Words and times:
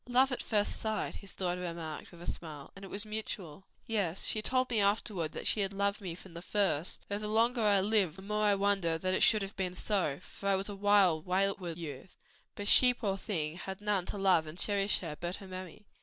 "Love 0.09 0.31
at 0.31 0.41
first 0.41 0.81
sight," 0.81 1.17
his 1.17 1.35
daughter 1.35 1.61
remarked, 1.61 2.11
with 2.11 2.23
a 2.23 2.25
smile, 2.25 2.71
"and 2.75 2.83
it 2.83 2.87
was 2.87 3.05
mutual." 3.05 3.65
"Yes 3.85 4.25
she 4.25 4.41
told 4.41 4.71
me 4.71 4.79
afterward 4.81 5.31
that 5.33 5.45
she 5.45 5.59
had 5.59 5.71
loved 5.73 6.01
me 6.01 6.15
from 6.15 6.33
the 6.33 6.41
first; 6.41 7.05
though 7.07 7.19
the 7.19 7.27
longer 7.27 7.61
I 7.61 7.81
live 7.81 8.15
the 8.15 8.23
more 8.23 8.45
I 8.45 8.55
wonder 8.55 8.99
it 9.03 9.21
should 9.21 9.43
have 9.43 9.55
been 9.55 9.75
so, 9.75 10.19
for 10.23 10.49
I 10.49 10.55
was 10.55 10.69
a 10.69 10.75
wild, 10.75 11.27
wayward 11.27 11.77
youth. 11.77 12.15
But 12.55 12.67
she, 12.67 12.95
poor 12.95 13.15
thing, 13.15 13.57
had 13.57 13.79
none 13.79 14.07
to 14.07 14.17
love 14.17 14.47
or 14.47 14.53
cherish 14.53 14.97
her 15.01 15.15
but 15.21 15.35
her 15.35 15.45
mammy." 15.47 15.85